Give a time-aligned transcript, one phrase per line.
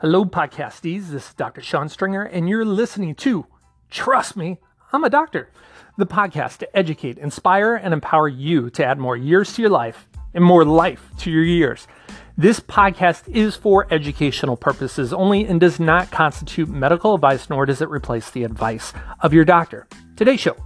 [0.00, 1.08] Hello, podcasties.
[1.08, 1.60] This is Dr.
[1.60, 3.48] Sean Stringer, and you're listening to
[3.90, 4.58] Trust Me,
[4.92, 5.50] I'm a Doctor,
[5.96, 10.06] the podcast to educate, inspire, and empower you to add more years to your life
[10.34, 11.88] and more life to your years.
[12.36, 17.82] This podcast is for educational purposes only and does not constitute medical advice, nor does
[17.82, 19.88] it replace the advice of your doctor.
[20.14, 20.56] Today's show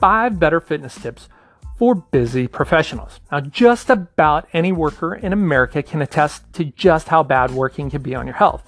[0.00, 1.28] five better fitness tips
[1.76, 3.20] for busy professionals.
[3.30, 8.02] Now, just about any worker in America can attest to just how bad working can
[8.02, 8.62] be on your health.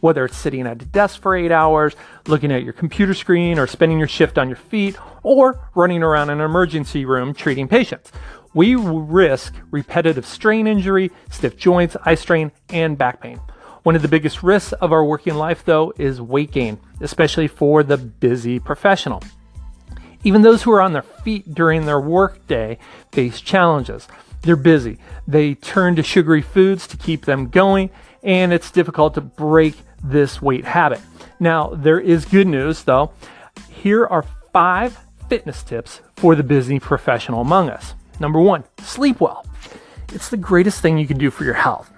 [0.00, 3.66] Whether it's sitting at a desk for eight hours, looking at your computer screen, or
[3.66, 8.12] spending your shift on your feet, or running around in an emergency room treating patients,
[8.54, 13.40] we risk repetitive strain injury, stiff joints, eye strain, and back pain.
[13.82, 17.82] One of the biggest risks of our working life, though, is weight gain, especially for
[17.82, 19.22] the busy professional.
[20.24, 22.78] Even those who are on their feet during their workday
[23.12, 24.08] face challenges.
[24.42, 24.98] They're busy.
[25.26, 27.90] They turn to sugary foods to keep them going,
[28.22, 31.00] and it's difficult to break this weight habit.
[31.40, 33.12] Now, there is good news though.
[33.68, 37.94] Here are five fitness tips for the busy professional among us.
[38.20, 39.46] Number one, sleep well.
[40.12, 41.90] It's the greatest thing you can do for your health.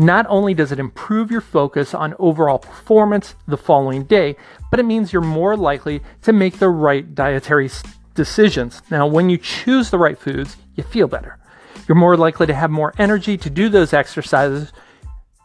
[0.00, 4.34] Not only does it improve your focus on overall performance the following day,
[4.70, 7.68] but it means you're more likely to make the right dietary
[8.14, 8.80] decisions.
[8.90, 11.38] Now, when you choose the right foods, you feel better.
[11.86, 14.72] You're more likely to have more energy to do those exercises.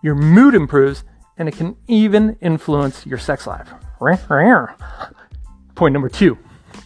[0.01, 1.03] Your mood improves,
[1.37, 3.67] and it can even influence your sex life.
[5.75, 6.37] Point number two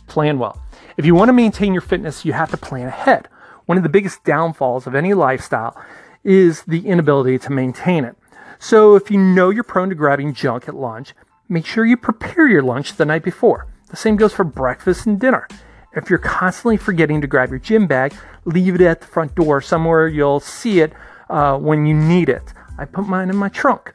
[0.07, 0.59] plan well.
[0.97, 3.27] If you want to maintain your fitness, you have to plan ahead.
[3.67, 5.79] One of the biggest downfalls of any lifestyle
[6.23, 8.15] is the inability to maintain it.
[8.59, 11.13] So if you know you're prone to grabbing junk at lunch,
[11.47, 13.67] make sure you prepare your lunch the night before.
[13.89, 15.47] The same goes for breakfast and dinner.
[15.93, 18.13] If you're constantly forgetting to grab your gym bag,
[18.45, 20.93] leave it at the front door somewhere you'll see it
[21.29, 22.53] uh, when you need it.
[22.77, 23.93] I put mine in my trunk.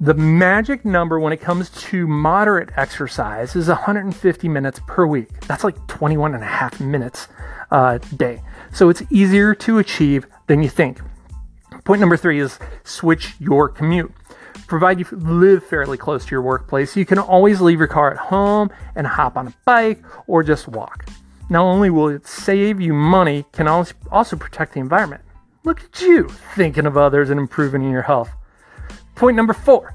[0.00, 5.40] The magic number when it comes to moderate exercise is 150 minutes per week.
[5.42, 7.28] That's like 21 and a half minutes
[7.70, 8.42] a uh, day.
[8.72, 11.00] So it's easier to achieve than you think.
[11.86, 14.12] Point number three is switch your commute.
[14.66, 18.16] Provide you live fairly close to your workplace, you can always leave your car at
[18.16, 21.08] home and hop on a bike or just walk.
[21.48, 25.22] Not only will it save you money, can also protect the environment.
[25.62, 28.30] Look at you thinking of others and improving your health.
[29.14, 29.94] Point number four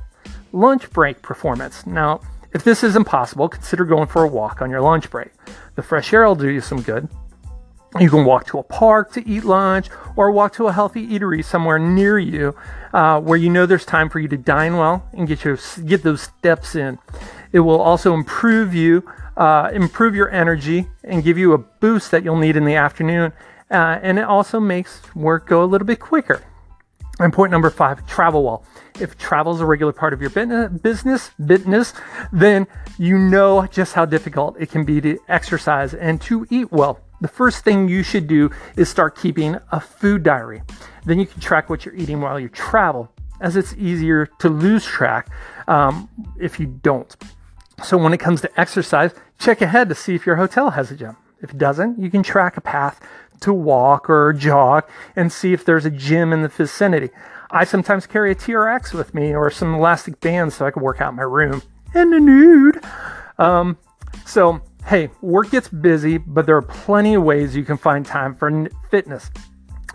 [0.53, 1.85] lunch break performance.
[1.85, 2.22] Now,
[2.53, 5.31] if this is impossible, consider going for a walk on your lunch break.
[5.75, 7.09] The fresh air will do you some good,
[8.00, 11.44] you can walk to a park to eat lunch or walk to a healthy eatery
[11.44, 12.56] somewhere near you
[12.94, 16.03] uh, where you know there's time for you to dine well and get your get
[16.03, 16.97] those steps in.
[17.52, 19.03] It will also improve you,
[19.35, 23.34] uh, improve your energy, and give you a boost that you'll need in the afternoon.
[23.69, 26.41] Uh, and it also makes work go a little bit quicker.
[27.19, 28.66] And point number five, travel well.
[29.00, 31.94] If travel is a regular part of your business, business,
[32.31, 37.02] then you know just how difficult it can be to exercise and to eat well
[37.21, 40.63] the first thing you should do is start keeping a food diary.
[41.05, 44.85] Then you can track what you're eating while you travel, as it's easier to lose
[44.85, 45.29] track
[45.67, 47.15] um, if you don't.
[47.83, 50.95] So when it comes to exercise, check ahead to see if your hotel has a
[50.95, 51.15] gym.
[51.41, 52.99] If it doesn't, you can track a path
[53.41, 57.09] to walk or jog and see if there's a gym in the vicinity.
[57.49, 61.01] I sometimes carry a TRX with me or some elastic bands so I can work
[61.01, 61.61] out in my room
[61.93, 62.83] in the nude.
[63.37, 63.77] Um,
[64.25, 64.61] so
[64.91, 68.68] hey, work gets busy, but there are plenty of ways you can find time for
[68.90, 69.31] fitness.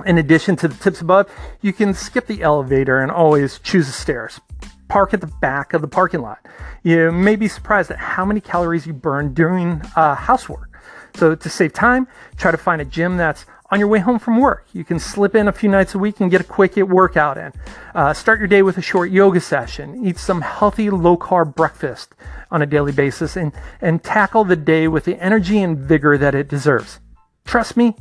[0.06, 1.30] In addition to the tips above,
[1.60, 4.40] you can skip the elevator and always choose the stairs.
[4.88, 6.38] Park at the back of the parking lot.
[6.82, 10.72] You may be surprised at how many calories you burn during uh, housework.
[11.14, 12.08] So, to save time,
[12.38, 14.66] try to find a gym that's on your way home from work.
[14.72, 17.52] You can slip in a few nights a week and get a quick workout in.
[17.94, 20.06] Uh, start your day with a short yoga session.
[20.06, 22.14] Eat some healthy low carb breakfast
[22.50, 26.34] on a daily basis and, and tackle the day with the energy and vigor that
[26.34, 27.00] it deserves.
[27.44, 27.94] Trust me,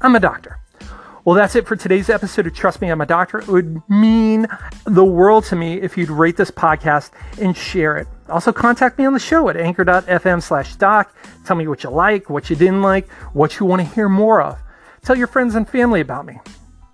[0.00, 0.60] I'm a doctor.
[1.26, 3.40] Well, that's it for today's episode of Trust Me, I'm a Doctor.
[3.40, 4.46] It would mean
[4.84, 7.10] the world to me if you'd rate this podcast
[7.40, 8.06] and share it.
[8.28, 11.12] Also, contact me on the show at anchor.fm slash doc.
[11.44, 14.40] Tell me what you like, what you didn't like, what you want to hear more
[14.40, 14.56] of.
[15.02, 16.38] Tell your friends and family about me.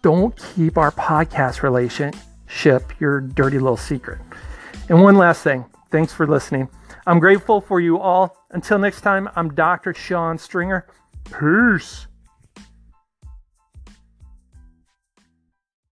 [0.00, 4.18] Don't keep our podcast relationship your dirty little secret.
[4.88, 6.68] And one last thing thanks for listening.
[7.06, 8.36] I'm grateful for you all.
[8.50, 9.94] Until next time, I'm Dr.
[9.94, 10.86] Sean Stringer.
[11.24, 12.08] Peace.